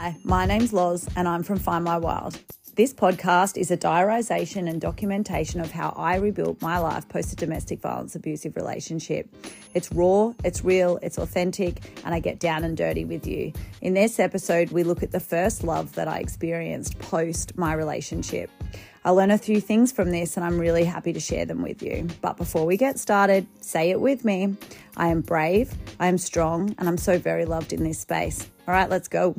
[0.00, 2.38] Hi, my name's Loz, and I'm from Find My Wild.
[2.76, 7.36] This podcast is a diarisation and documentation of how I rebuilt my life post a
[7.36, 9.28] domestic violence abusive relationship.
[9.74, 13.52] It's raw, it's real, it's authentic, and I get down and dirty with you.
[13.80, 18.52] In this episode, we look at the first love that I experienced post my relationship.
[19.04, 21.82] I learn a few things from this and I'm really happy to share them with
[21.82, 22.06] you.
[22.20, 24.56] But before we get started, say it with me.
[24.96, 28.46] I am brave, I am strong, and I'm so very loved in this space.
[28.68, 29.34] All right, let's go.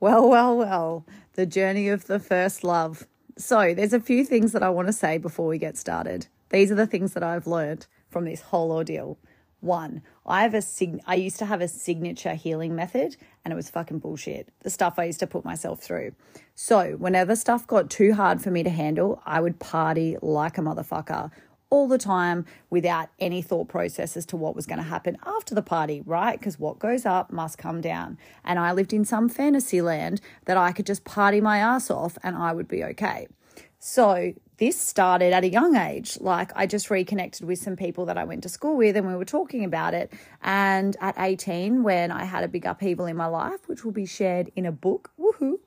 [0.00, 1.04] Well, well, well,
[1.34, 3.06] the journey of the first love.
[3.36, 6.26] So, there's a few things that I want to say before we get started.
[6.48, 9.18] These are the things that I've learned from this whole ordeal.
[9.60, 13.56] One, I have a sig- I used to have a signature healing method and it
[13.56, 14.48] was fucking bullshit.
[14.60, 16.12] The stuff I used to put myself through.
[16.54, 20.62] So, whenever stuff got too hard for me to handle, I would party like a
[20.62, 21.30] motherfucker
[21.70, 25.54] all the time without any thought process as to what was going to happen after
[25.54, 26.38] the party, right?
[26.38, 28.18] Because what goes up must come down.
[28.44, 32.18] And I lived in some fantasy land that I could just party my ass off
[32.22, 33.28] and I would be okay.
[33.78, 36.18] So this started at a young age.
[36.20, 39.16] Like I just reconnected with some people that I went to school with and we
[39.16, 40.12] were talking about it.
[40.42, 44.06] And at 18, when I had a big upheaval in my life, which will be
[44.06, 45.60] shared in a book, woohoo,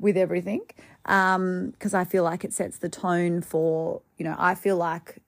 [0.00, 0.62] with everything,
[1.04, 5.18] because um, I feel like it sets the tone for, you know, I feel like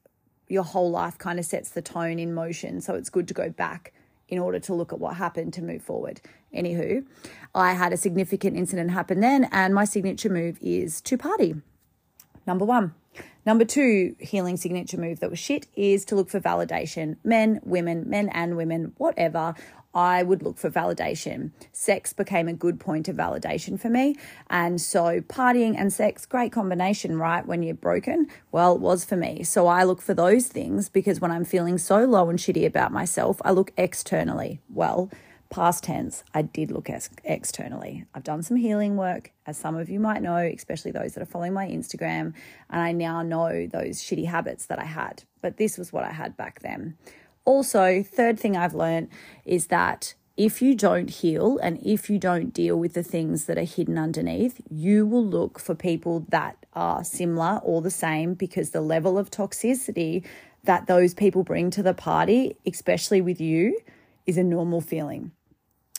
[0.52, 2.82] your whole life kind of sets the tone in motion.
[2.82, 3.94] So it's good to go back
[4.28, 6.20] in order to look at what happened to move forward.
[6.54, 7.04] Anywho,
[7.54, 11.54] I had a significant incident happen then, and my signature move is to party.
[12.46, 12.94] Number one.
[13.44, 17.16] Number two healing signature move that was shit is to look for validation.
[17.24, 19.54] Men, women, men and women, whatever.
[19.94, 21.50] I would look for validation.
[21.72, 24.16] Sex became a good point of validation for me.
[24.48, 27.46] And so partying and sex, great combination, right?
[27.46, 28.28] When you're broken.
[28.50, 29.42] Well, it was for me.
[29.44, 32.92] So I look for those things because when I'm feeling so low and shitty about
[32.92, 34.60] myself, I look externally.
[34.70, 35.10] Well,
[35.52, 38.06] past tense, I did look ex- externally.
[38.14, 41.26] I've done some healing work, as some of you might know, especially those that are
[41.26, 42.32] following my Instagram,
[42.70, 45.24] and I now know those shitty habits that I had.
[45.42, 46.96] But this was what I had back then.
[47.44, 49.08] Also, third thing I've learned
[49.44, 53.58] is that if you don't heal and if you don't deal with the things that
[53.58, 58.70] are hidden underneath, you will look for people that are similar or the same because
[58.70, 60.24] the level of toxicity
[60.64, 63.78] that those people bring to the party, especially with you,
[64.26, 65.32] is a normal feeling.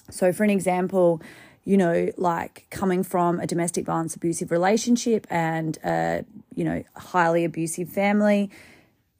[0.10, 1.22] So, for an example,
[1.64, 6.25] you know, like coming from a domestic violence abusive relationship and a,
[6.56, 8.50] you know, highly abusive family,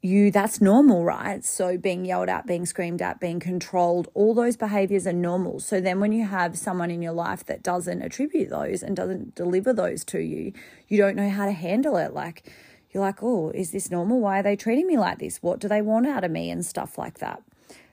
[0.04, 1.42] you that's normal right?
[1.42, 5.60] So being yelled at being screamed at being controlled all those behaviors are normal.
[5.60, 9.34] So then when you have someone in your life that doesn't attribute those and doesn't
[9.34, 10.52] deliver those to you
[10.88, 12.12] you don't know how to handle it.
[12.12, 12.52] Like
[12.90, 14.20] you're like oh is this normal?
[14.20, 15.42] Why are they treating me like this?
[15.42, 16.50] What do they want out of me?
[16.50, 17.42] and stuff like that.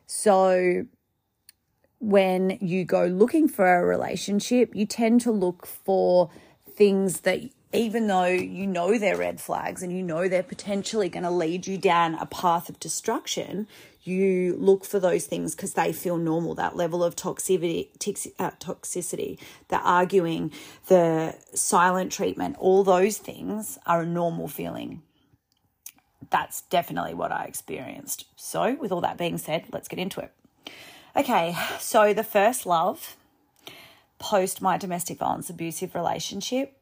[0.05, 0.85] So
[1.99, 6.29] when you go looking for a relationship you tend to look for
[6.75, 7.39] things that
[7.73, 11.67] even though you know they're red flags and you know they're potentially going to lead
[11.67, 13.67] you down a path of destruction,
[14.03, 16.55] you look for those things because they feel normal.
[16.55, 17.87] That level of toxicity,
[18.39, 19.39] uh, toxicity,
[19.69, 20.51] the arguing,
[20.87, 25.01] the silent treatment, all those things are a normal feeling.
[26.29, 28.25] That's definitely what I experienced.
[28.35, 30.31] So, with all that being said, let's get into it.
[31.15, 33.17] Okay, so the first love
[34.17, 36.77] post my domestic violence abusive relationship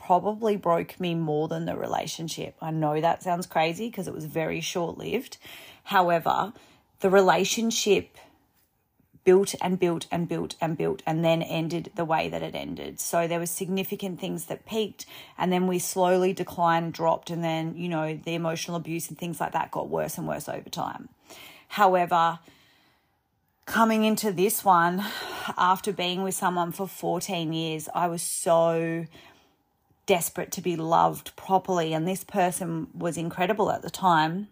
[0.00, 2.56] probably broke me more than the relationship.
[2.60, 5.36] I know that sounds crazy because it was very short lived.
[5.84, 6.52] However,
[7.00, 8.16] the relationship
[9.24, 12.98] built and built and built and built and then ended the way that it ended.
[12.98, 15.04] So there were significant things that peaked
[15.36, 19.38] and then we slowly declined, dropped, and then, you know, the emotional abuse and things
[19.38, 21.10] like that got worse and worse over time.
[21.68, 22.38] However,
[23.66, 25.04] coming into this one
[25.58, 29.04] after being with someone for 14 years, I was so
[30.10, 31.94] desperate to be loved properly.
[31.94, 34.48] And this person was incredible at the time.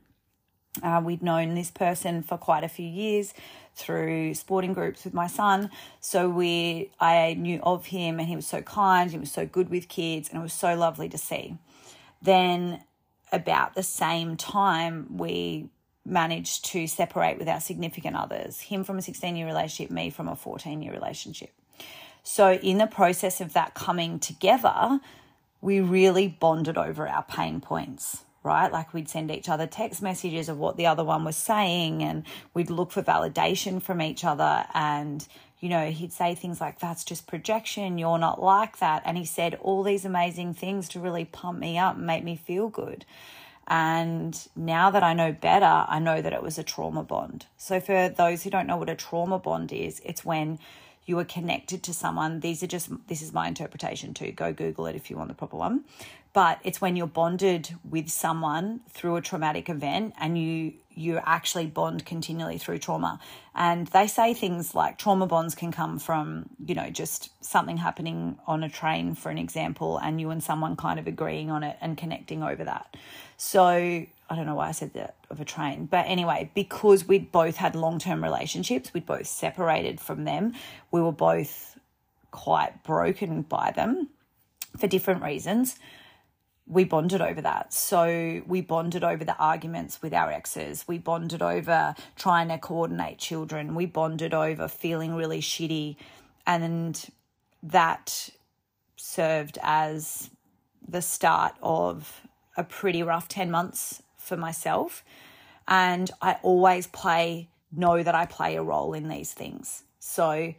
[0.84, 3.34] Uh, we'd known this person for quite a few years
[3.74, 5.68] through sporting groups with my son.
[5.98, 9.68] So we I knew of him and he was so kind, he was so good
[9.68, 11.56] with kids, and it was so lovely to see.
[12.22, 12.84] Then
[13.32, 15.70] about the same time we
[16.04, 20.28] managed to separate with our significant others, him from a 16 year relationship, me from
[20.28, 21.50] a 14 year relationship.
[22.22, 25.00] So in the process of that coming together,
[25.60, 28.70] we really bonded over our pain points, right?
[28.72, 32.24] Like we'd send each other text messages of what the other one was saying and
[32.54, 34.64] we'd look for validation from each other.
[34.74, 35.26] And,
[35.60, 39.02] you know, he'd say things like, that's just projection, you're not like that.
[39.04, 42.36] And he said all these amazing things to really pump me up and make me
[42.36, 43.04] feel good.
[43.68, 47.44] And now that I know better, I know that it was a trauma bond.
[47.58, 50.58] So, for those who don't know what a trauma bond is, it's when
[51.08, 52.40] you are connected to someone.
[52.40, 54.30] These are just, this is my interpretation too.
[54.30, 55.84] Go Google it if you want the proper one.
[56.34, 61.66] But it's when you're bonded with someone through a traumatic event and you, you actually
[61.66, 63.18] bond continually through trauma.
[63.54, 68.38] And they say things like trauma bonds can come from, you know, just something happening
[68.46, 71.78] on a train, for an example, and you and someone kind of agreeing on it
[71.80, 72.96] and connecting over that.
[73.38, 75.86] So I don't know why I said that of a train.
[75.86, 80.54] But anyway, because we'd both had long term relationships, we'd both separated from them,
[80.90, 81.78] we were both
[82.30, 84.08] quite broken by them
[84.76, 85.78] for different reasons.
[86.66, 87.72] We bonded over that.
[87.72, 90.84] So we bonded over the arguments with our exes.
[90.86, 93.74] We bonded over trying to coordinate children.
[93.74, 95.96] We bonded over feeling really shitty.
[96.46, 97.10] And
[97.62, 98.28] that
[98.96, 100.28] served as
[100.86, 102.20] the start of
[102.58, 105.02] a pretty rough 10 months for myself.
[105.66, 109.82] And I always play, know that I play a role in these things.
[109.98, 110.54] So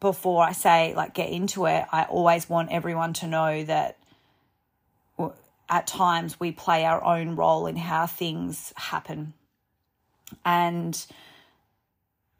[0.00, 3.98] before I say, like, get into it, I always want everyone to know that
[5.68, 9.34] at times we play our own role in how things happen.
[10.44, 11.06] And,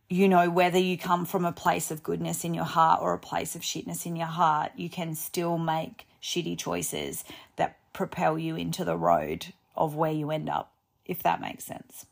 [0.08, 3.18] you know, whether you come from a place of goodness in your heart or a
[3.18, 7.24] place of shitness in your heart, you can still make shitty choices
[7.56, 10.72] that propel you into the road of where you end up,
[11.04, 12.06] if that makes sense.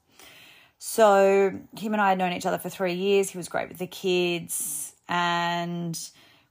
[0.79, 3.31] So, him and I had known each other for three years.
[3.31, 5.99] He was great with the kids, and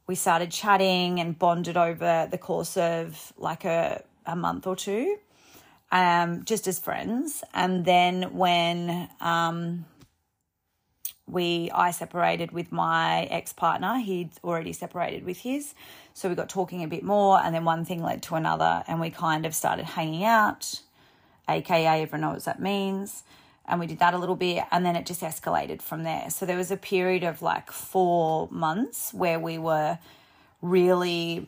[0.06, 5.18] we started chatting and bonded over the course of like a, a month or two,
[5.92, 7.42] um, just as friends.
[7.54, 9.86] And then when um,
[11.26, 15.74] we I separated with my ex partner, he'd already separated with his.
[16.14, 19.00] So we got talking a bit more, and then one thing led to another, and
[19.00, 20.82] we kind of started hanging out
[21.48, 23.24] aka everyone knows what that means.
[23.70, 26.30] And we did that a little bit, and then it just escalated from there.
[26.30, 30.00] So there was a period of like four months where we were
[30.62, 31.48] really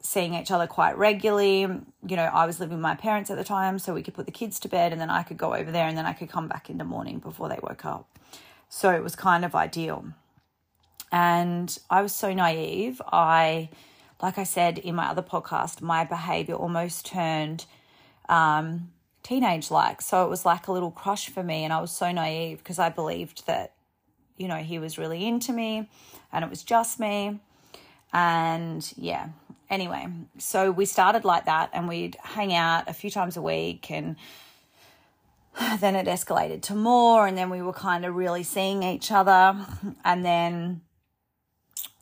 [0.00, 1.62] seeing each other quite regularly.
[1.62, 4.26] You know, I was living with my parents at the time, so we could put
[4.26, 6.30] the kids to bed, and then I could go over there, and then I could
[6.30, 8.06] come back in the morning before they woke up.
[8.68, 10.04] So it was kind of ideal.
[11.10, 13.02] And I was so naive.
[13.12, 13.70] I,
[14.22, 17.64] like I said in my other podcast, my behavior almost turned
[18.28, 18.92] um,
[19.26, 20.00] teenage like.
[20.00, 21.64] So it was like a little crush for me.
[21.64, 23.72] And I was so naive because I believed that,
[24.36, 25.88] you know, he was really into me
[26.32, 27.40] and it was just me.
[28.12, 29.30] And yeah,
[29.68, 30.06] anyway,
[30.38, 34.14] so we started like that and we'd hang out a few times a week and
[35.80, 39.56] then it escalated to more and then we were kind of really seeing each other
[40.04, 40.82] and then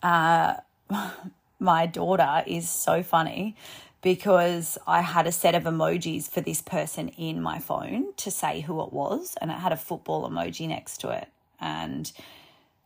[0.03, 0.55] uh
[1.59, 3.57] my daughter is so funny
[4.05, 8.61] because I had a set of emojis for this person in my phone to say
[8.61, 11.29] who it was, and it had a football emoji next to it
[11.59, 12.13] and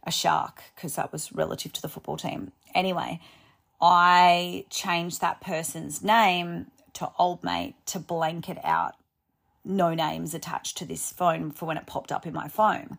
[0.04, 2.52] a shark because that was relative to the football team.
[2.72, 3.20] Anyway,
[3.80, 8.94] I changed that person's name to old mate to blanket out
[9.64, 12.96] no names attached to this phone for when it popped up in my phone.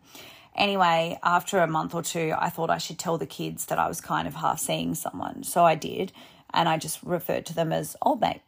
[0.56, 3.88] Anyway, after a month or two, I thought I should tell the kids that I
[3.88, 5.44] was kind of half seeing someone.
[5.44, 6.12] So I did
[6.54, 8.42] and I just referred to them as old mate.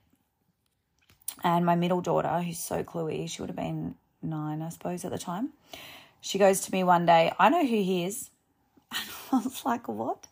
[1.44, 5.12] And my middle daughter, who's so cluey, she would have been nine, I suppose, at
[5.12, 5.50] the time.
[6.20, 8.30] She goes to me one day, I know who he is.
[9.32, 10.28] And I was like, what?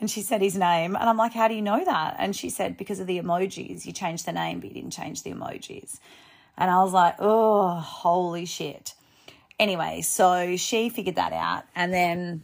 [0.00, 0.96] And she said his name.
[0.96, 2.16] And I'm like, how do you know that?
[2.18, 3.86] And she said, because of the emojis.
[3.86, 6.00] You changed the name, but you didn't change the emojis.
[6.58, 8.94] And I was like, oh, holy shit.
[9.60, 11.62] Anyway, so she figured that out.
[11.76, 12.42] And then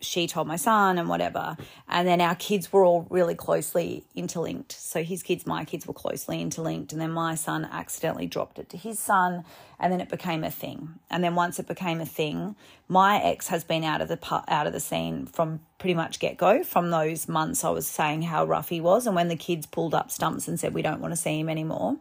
[0.00, 1.56] she told my son and whatever.
[1.88, 4.72] And then our kids were all really closely interlinked.
[4.72, 6.92] So his kids, my kids were closely interlinked.
[6.92, 9.44] And then my son accidentally dropped it to his son.
[9.78, 10.94] And then it became a thing.
[11.10, 12.56] And then once it became a thing,
[12.88, 16.36] my ex has been out of the out of the scene from pretty much get
[16.36, 16.62] go.
[16.62, 19.94] From those months, I was saying how rough he was, and when the kids pulled
[19.94, 21.96] up stumps and said we don't want to see him anymore.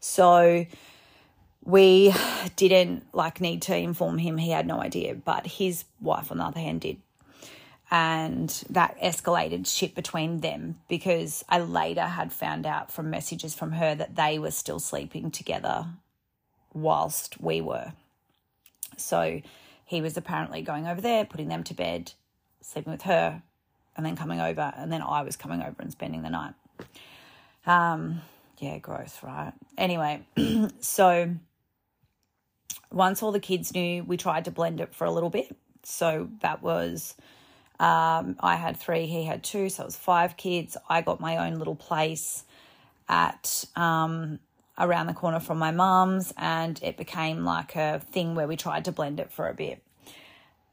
[0.00, 0.66] So
[1.64, 2.14] we
[2.56, 6.44] didn't like need to inform him he had no idea but his wife on the
[6.44, 6.98] other hand did
[7.90, 13.72] and that escalated shit between them because I later had found out from messages from
[13.72, 15.86] her that they were still sleeping together
[16.72, 17.92] whilst we were.
[18.96, 19.42] So
[19.84, 22.12] he was apparently going over there, putting them to bed,
[22.60, 23.42] sleeping with her,
[23.96, 26.54] and then coming over, and then I was coming over and spending the night.
[27.66, 28.22] Um,
[28.58, 29.52] yeah, gross, right?
[29.78, 30.26] Anyway,
[30.80, 31.34] so
[32.90, 35.54] once all the kids knew, we tried to blend it for a little bit.
[35.82, 37.14] So that was
[37.80, 40.76] um, I had three, he had two, so it was five kids.
[40.88, 42.44] I got my own little place
[43.08, 44.38] at um,
[44.78, 48.84] around the corner from my mum's, and it became like a thing where we tried
[48.86, 49.82] to blend it for a bit.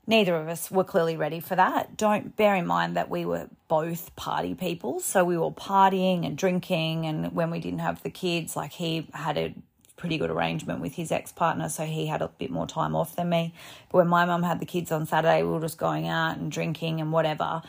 [0.08, 1.96] Neither of us were clearly ready for that.
[1.96, 5.00] Don't bear in mind that we were both party people.
[5.00, 7.06] So we were partying and drinking.
[7.06, 9.54] And when we didn't have the kids, like he had a
[10.02, 13.16] pretty good arrangement with his ex partner, so he had a bit more time off
[13.16, 13.54] than me.
[13.92, 16.52] But when my mum had the kids on Saturday, we were just going out and
[16.52, 17.62] drinking and whatever.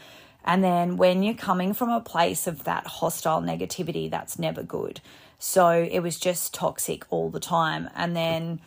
[0.42, 5.02] And then when you're coming from a place of that hostile negativity, that's never good.
[5.38, 7.90] So it was just toxic all the time.
[7.94, 8.62] And then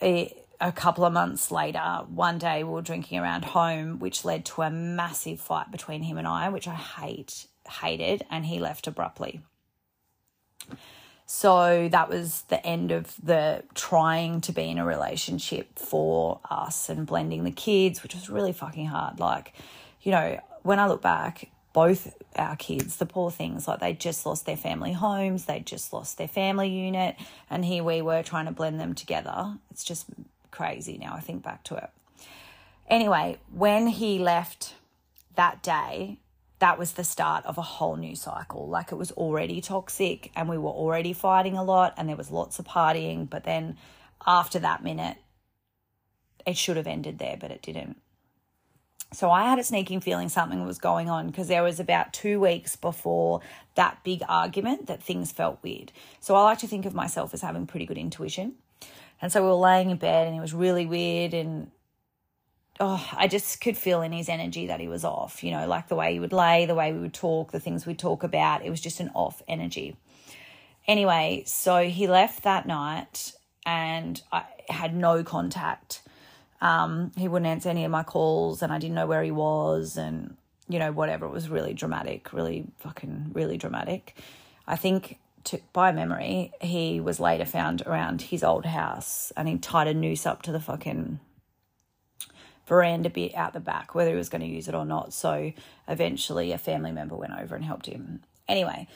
[0.00, 4.44] it, a couple of months later, one day we were drinking around home, which led
[4.44, 8.86] to a massive fight between him and I, which I hate, hated, and he left
[8.86, 9.40] abruptly.
[11.32, 16.88] So that was the end of the trying to be in a relationship for us
[16.88, 19.20] and blending the kids, which was really fucking hard.
[19.20, 19.52] Like,
[20.02, 24.26] you know, when I look back, both our kids, the poor things, like they just
[24.26, 27.14] lost their family homes, they just lost their family unit,
[27.48, 29.56] and here we were trying to blend them together.
[29.70, 30.06] It's just
[30.50, 31.90] crazy now I think back to it.
[32.88, 34.74] Anyway, when he left
[35.36, 36.18] that day,
[36.60, 38.68] that was the start of a whole new cycle.
[38.68, 42.30] Like it was already toxic and we were already fighting a lot and there was
[42.30, 43.28] lots of partying.
[43.28, 43.76] But then
[44.26, 45.16] after that minute,
[46.46, 47.96] it should have ended there, but it didn't.
[49.12, 52.38] So I had a sneaking feeling something was going on because there was about two
[52.38, 53.40] weeks before
[53.74, 55.90] that big argument that things felt weird.
[56.20, 58.54] So I like to think of myself as having pretty good intuition.
[59.20, 61.70] And so we were laying in bed and it was really weird and
[62.80, 65.88] oh, I just could feel in his energy that he was off, you know, like
[65.88, 68.64] the way he would lay, the way we would talk, the things we'd talk about.
[68.64, 69.96] It was just an off energy.
[70.88, 73.32] Anyway, so he left that night
[73.66, 76.02] and I had no contact.
[76.62, 79.98] Um, he wouldn't answer any of my calls and I didn't know where he was
[79.98, 81.26] and, you know, whatever.
[81.26, 84.16] It was really dramatic, really fucking, really dramatic.
[84.66, 89.58] I think to, by memory, he was later found around his old house and he
[89.58, 91.20] tied a noose up to the fucking
[92.70, 95.12] veranda bit out the back, whether he was going to use it or not.
[95.12, 95.52] So
[95.88, 98.20] eventually a family member went over and helped him.
[98.48, 98.86] Anyway,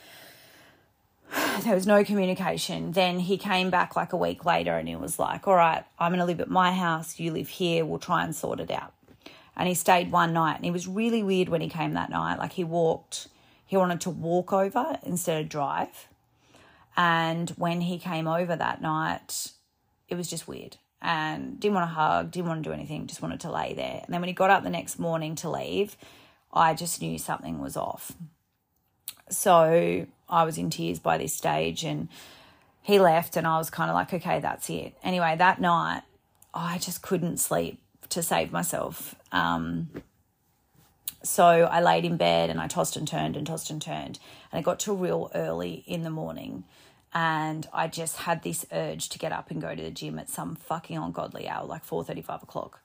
[1.64, 2.92] there was no communication.
[2.92, 6.12] Then he came back like a week later and he was like, All right, I'm
[6.12, 7.18] going to live at my house.
[7.18, 7.84] You live here.
[7.84, 8.94] We'll try and sort it out.
[9.56, 12.38] And he stayed one night and he was really weird when he came that night.
[12.38, 13.26] Like he walked,
[13.66, 16.06] he wanted to walk over instead of drive.
[16.96, 19.50] And when he came over that night,
[20.08, 23.20] it was just weird and didn't want to hug, didn't want to do anything, just
[23.20, 24.00] wanted to lay there.
[24.02, 25.98] And then when he got up the next morning to leave,
[26.52, 28.12] I just knew something was off.
[29.28, 32.08] So I was in tears by this stage and
[32.80, 34.94] he left and I was kind of like, okay, that's it.
[35.02, 36.02] Anyway, that night
[36.54, 39.14] I just couldn't sleep to save myself.
[39.30, 39.90] Um,
[41.22, 44.18] so I laid in bed and I tossed and turned and tossed and turned.
[44.50, 46.64] And it got to real early in the morning
[47.14, 50.28] and I just had this urge to get up and go to the gym at
[50.28, 52.80] some fucking ungodly hour, like four thirty, five o'clock.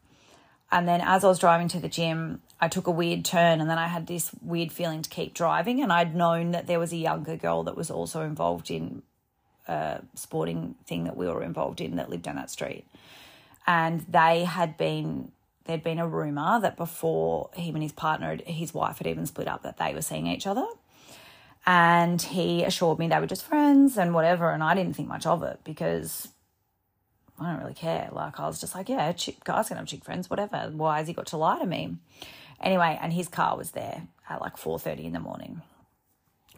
[0.72, 3.68] And then as I was driving to the gym, I took a weird turn and
[3.68, 5.82] then I had this weird feeling to keep driving.
[5.82, 9.02] And I'd known that there was a younger girl that was also involved in
[9.68, 12.86] a sporting thing that we were involved in that lived down that street.
[13.66, 15.32] And they had been,
[15.66, 19.48] there'd been a rumor that before him and his partner, his wife had even split
[19.48, 20.68] up, that they were seeing each other.
[21.70, 24.50] And he assured me they were just friends and whatever.
[24.50, 26.28] And I didn't think much of it because
[27.40, 28.10] I don't really care.
[28.12, 30.72] Like I was just like, yeah, chick, guys can have chick friends, whatever.
[30.74, 31.98] Why has he got to lie to me?
[32.60, 35.62] Anyway, and his car was there at like four thirty in the morning,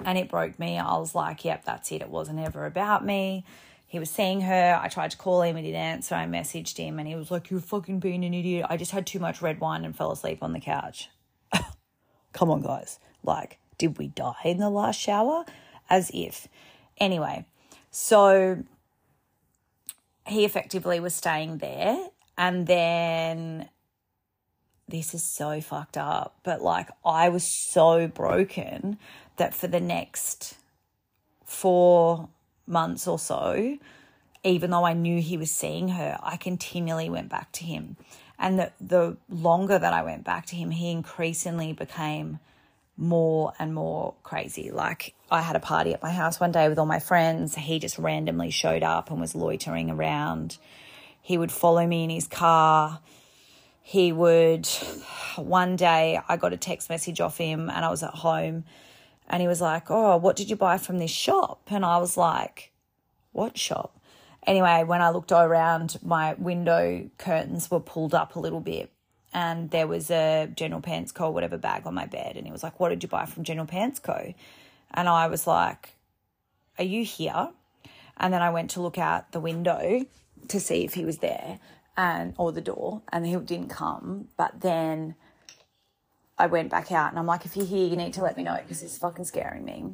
[0.05, 0.79] and it broke me.
[0.79, 2.01] I was like, yep, that's it.
[2.01, 3.43] It wasn't ever about me.
[3.85, 4.79] He was seeing her.
[4.81, 6.15] I tried to call him, and he didn't answer.
[6.15, 9.05] I messaged him, and he was like, "You're fucking being an idiot." I just had
[9.05, 11.09] too much red wine and fell asleep on the couch.
[12.33, 12.97] Come on, guys.
[13.23, 15.43] Like, did we die in the last shower?
[15.89, 16.47] As if.
[16.99, 17.45] Anyway,
[17.89, 18.63] so
[20.27, 21.97] he effectively was staying there.
[22.37, 23.69] And then
[24.87, 28.99] this is so fucked up, but like I was so broken
[29.37, 30.55] that for the next
[31.43, 32.29] four
[32.67, 33.79] months or so,
[34.43, 37.97] even though I knew he was seeing her, I continually went back to him.
[38.37, 42.39] And the, the longer that I went back to him, he increasingly became
[42.97, 44.71] more and more crazy.
[44.71, 47.55] Like I had a party at my house one day with all my friends.
[47.55, 50.57] He just randomly showed up and was loitering around.
[51.21, 52.99] He would follow me in his car.
[53.81, 54.67] He would,
[55.35, 58.65] one day I got a text message off him and I was at home
[59.27, 61.61] and he was like, Oh, what did you buy from this shop?
[61.67, 62.71] And I was like,
[63.31, 63.97] What shop?
[64.45, 68.91] Anyway, when I looked around, my window curtains were pulled up a little bit
[69.33, 71.29] and there was a General Pants Co.
[71.29, 73.67] whatever bag on my bed, and he was like, "What did you buy from General
[73.67, 74.33] Pants Co?"
[74.93, 75.95] And I was like,
[76.77, 77.49] "Are you here?"
[78.17, 80.05] And then I went to look out the window
[80.47, 81.59] to see if he was there
[81.97, 84.27] and or the door and he didn't come.
[84.37, 85.15] But then
[86.37, 88.43] I went back out and I'm like, if you're here, you need to let me
[88.43, 89.85] know because it's fucking scaring me.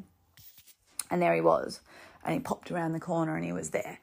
[1.10, 1.82] And there he was.
[2.24, 4.00] And he popped around the corner and he was there.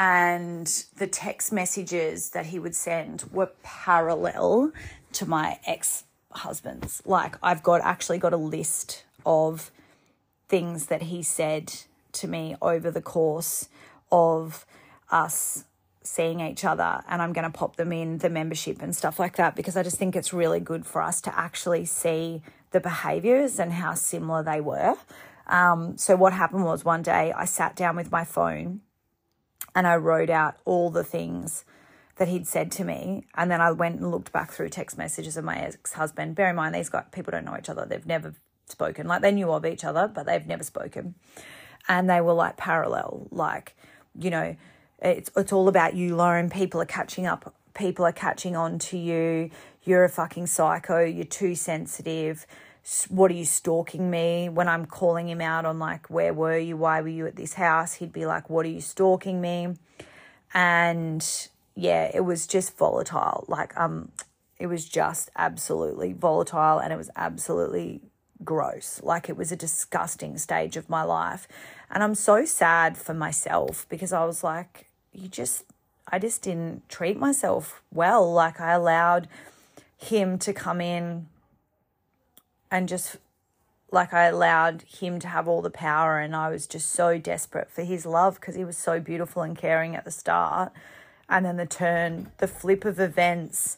[0.00, 0.66] And
[0.96, 4.72] the text messages that he would send were parallel
[5.12, 7.02] to my ex husband's.
[7.04, 9.70] Like, I've got actually got a list of
[10.48, 11.74] things that he said
[12.12, 13.68] to me over the course
[14.10, 14.64] of
[15.10, 15.64] us
[16.02, 19.36] seeing each other and I'm going to pop them in the membership and stuff like
[19.36, 22.40] that because I just think it's really good for us to actually see
[22.70, 24.96] the behaviors and how similar they were.
[25.46, 28.80] Um, so what happened was one day I sat down with my phone
[29.74, 31.64] and I wrote out all the things
[32.16, 35.36] that he'd said to me and then I went and looked back through text messages
[35.36, 36.34] of my ex-husband.
[36.34, 37.86] Bear in mind these guys people don't know each other.
[37.86, 38.34] They've never
[38.70, 39.06] spoken.
[39.06, 41.14] Like they knew of each other, but they've never spoken.
[41.88, 43.74] And they were like parallel, like,
[44.18, 44.56] you know,
[45.02, 46.50] it's it's all about you, Lauren.
[46.50, 47.54] People are catching up.
[47.74, 49.50] People are catching on to you.
[49.82, 51.02] You're a fucking psycho.
[51.02, 52.46] You're too sensitive.
[53.08, 54.48] What are you stalking me?
[54.48, 56.76] When I'm calling him out on like, where were you?
[56.76, 57.94] Why were you at this house?
[57.94, 59.76] He'd be like, what are you stalking me?
[60.54, 61.24] And
[61.74, 63.44] yeah, it was just volatile.
[63.48, 64.10] Like, um,
[64.58, 68.02] it was just absolutely volatile and it was absolutely
[68.44, 69.00] gross.
[69.02, 71.48] Like it was a disgusting stage of my life.
[71.90, 75.64] And I'm so sad for myself because I was like, you just,
[76.12, 78.30] I just didn't treat myself well.
[78.30, 79.28] Like I allowed
[79.96, 81.26] him to come in
[82.70, 83.16] and just,
[83.90, 86.18] like I allowed him to have all the power.
[86.18, 89.56] And I was just so desperate for his love because he was so beautiful and
[89.56, 90.72] caring at the start.
[91.28, 93.76] And then the turn, the flip of events,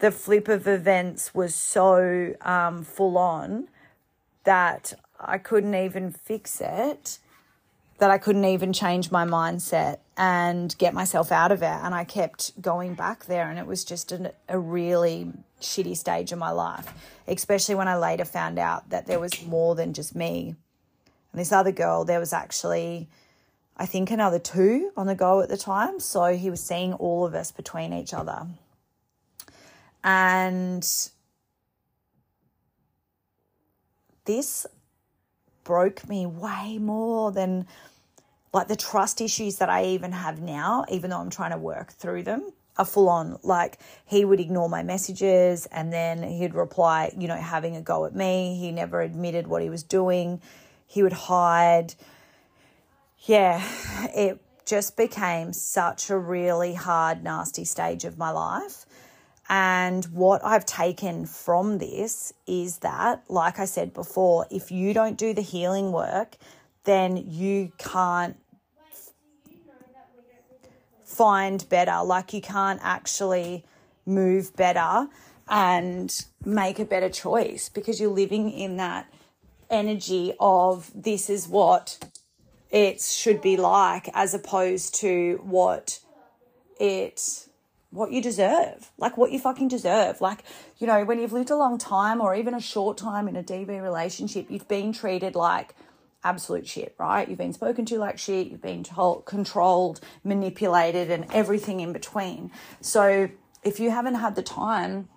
[0.00, 3.68] the flip of events was so um, full on
[4.44, 7.18] that I couldn't even fix it
[7.98, 11.66] that I couldn't even change my mindset and get myself out of it.
[11.66, 16.32] And I kept going back there, and it was just a, a really shitty stage
[16.32, 16.92] of my life,
[17.26, 20.54] especially when I later found out that there was more than just me.
[21.32, 23.08] And this other girl, there was actually,
[23.76, 26.00] I think, another two on the go at the time.
[26.00, 28.46] So he was seeing all of us between each other.
[30.04, 30.86] And
[34.24, 34.66] this
[35.66, 37.66] broke me way more than
[38.52, 41.92] like the trust issues that I even have now, even though I'm trying to work
[41.92, 43.38] through them, are full on.
[43.42, 48.04] Like he would ignore my messages and then he'd reply, you know, having a go
[48.04, 48.56] at me.
[48.60, 50.40] He never admitted what he was doing.
[50.86, 51.94] He would hide.
[53.22, 53.60] Yeah,
[54.14, 58.85] it just became such a really hard, nasty stage of my life.
[59.48, 65.16] And what I've taken from this is that, like I said before, if you don't
[65.16, 66.36] do the healing work,
[66.84, 68.36] then you can't
[71.04, 72.02] find better.
[72.04, 73.64] Like you can't actually
[74.04, 75.08] move better
[75.48, 79.12] and make a better choice because you're living in that
[79.70, 81.98] energy of this is what
[82.70, 86.00] it should be like as opposed to what
[86.78, 87.46] it
[87.90, 90.20] what you deserve, like what you fucking deserve.
[90.20, 90.44] Like,
[90.78, 93.42] you know, when you've lived a long time or even a short time in a
[93.42, 95.74] DV relationship, you've been treated like
[96.24, 97.28] absolute shit, right?
[97.28, 102.50] You've been spoken to like shit, you've been told, controlled, manipulated, and everything in between.
[102.80, 103.30] So,
[103.62, 105.08] if you haven't had the time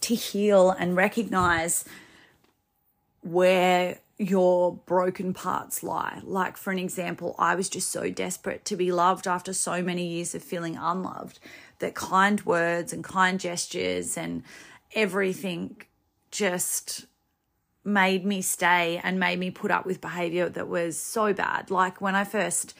[0.00, 1.84] to heal and recognize
[3.22, 6.20] where your broken parts lie.
[6.24, 10.06] Like, for an example, I was just so desperate to be loved after so many
[10.06, 11.38] years of feeling unloved
[11.80, 14.42] that kind words and kind gestures and
[14.94, 15.76] everything
[16.30, 17.06] just
[17.84, 21.70] made me stay and made me put up with behavior that was so bad.
[21.70, 22.74] Like when I first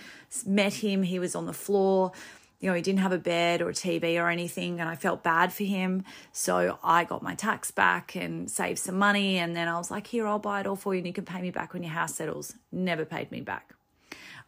[0.46, 2.12] met him, he was on the floor.
[2.60, 5.22] You know, he didn't have a bed or a TV or anything, and I felt
[5.22, 6.04] bad for him.
[6.30, 9.38] So I got my tax back and saved some money.
[9.38, 11.24] And then I was like, Here, I'll buy it all for you, and you can
[11.24, 12.54] pay me back when your house settles.
[12.70, 13.74] Never paid me back.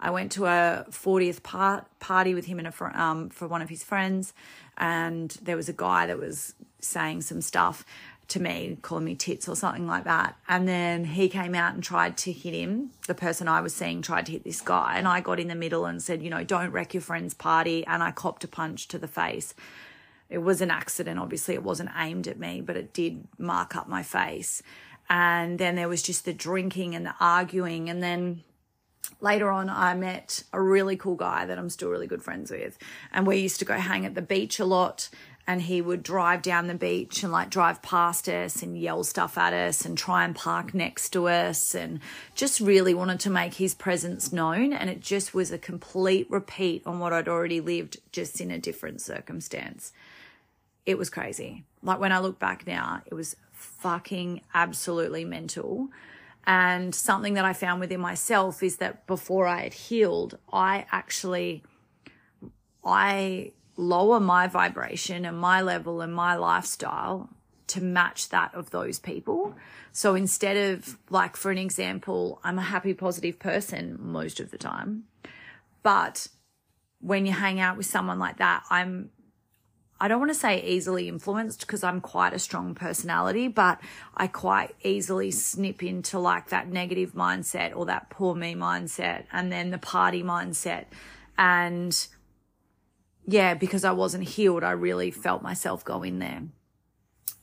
[0.03, 3.69] I went to a 40th part, party with him and a, um, for one of
[3.69, 4.35] his friends,
[4.77, 7.85] and there was a guy that was saying some stuff
[8.29, 10.37] to me, calling me tits or something like that.
[10.49, 12.91] And then he came out and tried to hit him.
[13.07, 15.55] The person I was seeing tried to hit this guy, and I got in the
[15.55, 17.87] middle and said, you know, don't wreck your friend's party.
[17.87, 19.55] And I copped a punch to the face.
[20.29, 23.87] It was an accident, obviously, it wasn't aimed at me, but it did mark up
[23.87, 24.63] my face.
[25.11, 28.43] And then there was just the drinking and the arguing, and then
[29.21, 32.79] later on, I met a really cool guy that I'm still really good friends with.
[33.13, 35.09] And we used to go hang at the beach a lot.
[35.47, 39.37] and he would drive down the beach and like drive past us and yell stuff
[39.37, 41.99] at us and try and park next to us and
[42.35, 46.83] just really wanted to make his presence known and it just was a complete repeat
[46.87, 49.93] on what I'd already lived just in a different circumstance.
[50.87, 51.65] It was crazy.
[51.83, 55.89] Like when I look back now, it was fucking absolutely mental.
[56.45, 61.63] And something that I found within myself is that before I had healed, I actually
[62.85, 67.31] I lower my vibration and my level and my lifestyle
[67.69, 69.55] to match that of those people.
[69.93, 74.59] So instead of, like, for an example, I'm a happy, positive person most of the
[74.59, 75.05] time.
[75.83, 76.27] But
[77.01, 79.11] when you hang out with someone like that, I'm,
[80.03, 83.81] I don't want to say easily influenced because I'm quite a strong personality, but
[84.17, 89.53] I quite easily snip into like that negative mindset or that poor me mindset and
[89.53, 90.87] then the party mindset.
[91.39, 91.97] And
[93.29, 96.43] yeah, because I wasn't healed, I really felt myself go in there.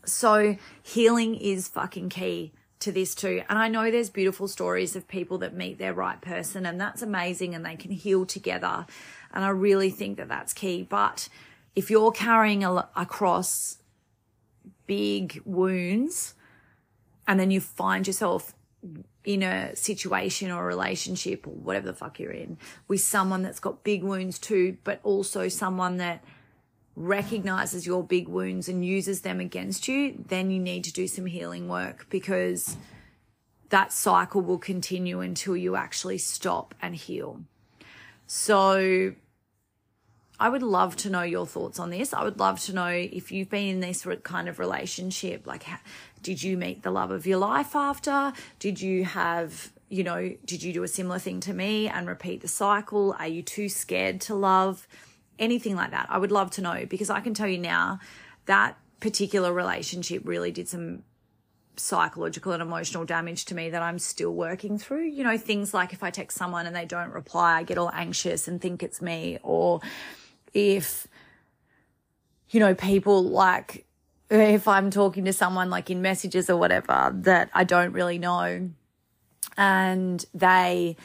[0.03, 3.41] So healing is fucking key to this too.
[3.47, 7.01] And I know there's beautiful stories of people that meet their right person and that's
[7.01, 8.85] amazing and they can heal together.
[9.33, 10.83] And I really think that that's key.
[10.83, 11.29] But
[11.79, 13.77] if you're carrying a, across
[14.85, 16.33] big wounds
[17.25, 18.53] and then you find yourself
[19.23, 22.57] in a situation or a relationship or whatever the fuck you're in
[22.89, 26.21] with someone that's got big wounds too, but also someone that
[26.97, 31.27] recognizes your big wounds and uses them against you, then you need to do some
[31.27, 32.75] healing work because
[33.69, 37.39] that cycle will continue until you actually stop and heal.
[38.27, 39.13] So,
[40.39, 42.13] I would love to know your thoughts on this.
[42.13, 45.45] I would love to know if you've been in this kind of relationship.
[45.45, 45.65] Like,
[46.21, 48.31] did you meet the love of your life after?
[48.57, 52.41] Did you have, you know, did you do a similar thing to me and repeat
[52.41, 53.15] the cycle?
[53.19, 54.87] Are you too scared to love?
[55.37, 56.07] Anything like that.
[56.09, 57.99] I would love to know because I can tell you now
[58.45, 61.03] that particular relationship really did some
[61.77, 65.05] psychological and emotional damage to me that I'm still working through.
[65.05, 67.89] You know, things like if I text someone and they don't reply, I get all
[67.93, 69.79] anxious and think it's me, or
[70.53, 71.07] if,
[72.49, 73.85] you know, people like,
[74.29, 78.69] if I'm talking to someone like in messages or whatever that I don't really know
[79.57, 80.95] and they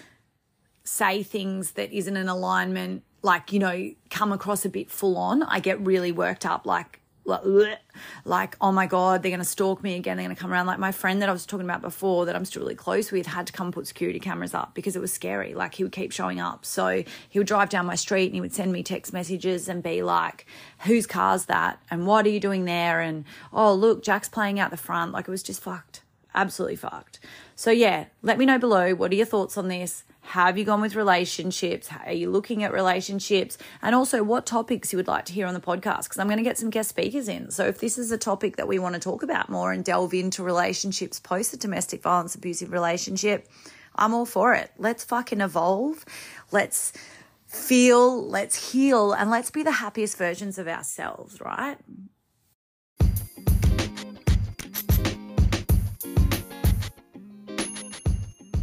[0.84, 5.42] say things that isn't in alignment, like, you know, come across a bit full on,
[5.42, 6.66] I get really worked up.
[6.66, 10.16] Like, like, oh my God, they're going to stalk me again.
[10.16, 10.66] They're going to come around.
[10.66, 13.26] Like my friend that I was talking about before that I'm still really close with
[13.26, 15.54] had to come put security cameras up because it was scary.
[15.54, 16.64] Like he would keep showing up.
[16.64, 19.82] So he would drive down my street and he would send me text messages and
[19.82, 20.46] be like,
[20.80, 21.80] whose car's that?
[21.90, 23.00] And what are you doing there?
[23.00, 25.12] And oh, look, Jack's playing out the front.
[25.12, 26.03] Like it was just fucked.
[26.34, 27.20] Absolutely fucked.
[27.54, 28.94] So yeah, let me know below.
[28.94, 30.02] What are your thoughts on this?
[30.20, 31.88] How have you gone with relationships?
[31.88, 33.58] How are you looking at relationships?
[33.82, 36.04] And also, what topics you would like to hear on the podcast?
[36.04, 37.50] Because I'm going to get some guest speakers in.
[37.50, 40.14] So, if this is a topic that we want to talk about more and delve
[40.14, 43.46] into relationships post a domestic violence abusive relationship,
[43.94, 44.72] I'm all for it.
[44.78, 46.04] Let's fucking evolve.
[46.50, 46.92] Let's
[47.46, 51.76] feel, let's heal, and let's be the happiest versions of ourselves, right?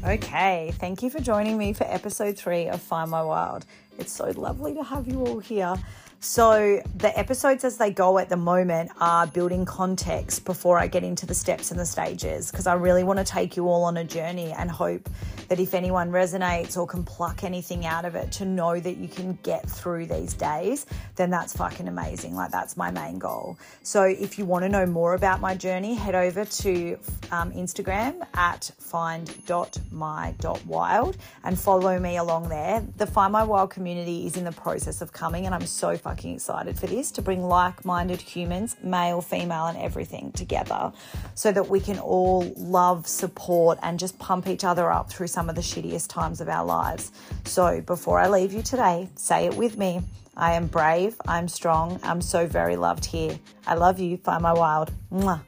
[0.04, 3.68] Okay, thank you for joining me for episode three of Find My Wild.
[4.00, 5.76] It's so lovely to have you all here.
[6.24, 11.04] So, the episodes as they go at the moment are building context before I get
[11.04, 13.98] into the steps and the stages because I really want to take you all on
[13.98, 15.10] a journey and hope
[15.48, 19.08] that if anyone resonates or can pluck anything out of it to know that you
[19.08, 22.36] can get through these days, then that's fucking amazing.
[22.36, 23.58] Like, that's my main goal.
[23.82, 27.00] So, if you want to know more about my journey, head over to
[27.32, 29.18] um, Instagram at find.my.wild
[31.44, 32.86] and follow me along there.
[32.98, 36.36] The Find My Wild community is in the process of coming, and I'm so fucking
[36.36, 40.92] excited for this to bring like minded humans, male, female, and everything together
[41.36, 45.48] so that we can all love, support, and just pump each other up through some
[45.48, 47.14] of the shittiest times of our lives.
[47.46, 50.02] So before I leave you today, say it with me.
[50.36, 53.40] I am brave, I'm strong, I'm so very loved here.
[53.66, 54.92] I love you, find my wild.
[55.14, 55.40] Mwah.